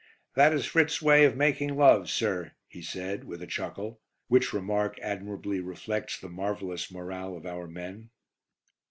"That 0.33 0.51
is 0.51 0.65
Fritz's 0.65 0.99
way 0.99 1.25
of 1.25 1.37
making 1.37 1.75
love, 1.77 2.09
sir," 2.09 2.53
he 2.67 2.81
said, 2.81 3.23
with 3.23 3.43
a 3.43 3.45
chuckle; 3.45 4.01
which 4.29 4.51
remark 4.51 4.97
admirably 4.99 5.59
reflects 5.59 6.19
the 6.19 6.27
marvellous 6.27 6.91
morale 6.91 7.37
of 7.37 7.45
our 7.45 7.67
men. 7.67 8.09